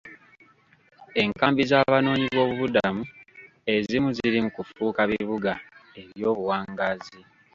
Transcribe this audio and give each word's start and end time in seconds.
Enkambi 1.21 1.61
z'Abanoonyi 1.69 2.27
boobubudamu 2.35 3.03
ezimu 3.75 4.09
ziri 4.17 4.39
mu 4.43 4.49
kufuuka 4.55 5.01
bibuga 5.11 5.53
eby'obuwangaazi. 6.01 7.21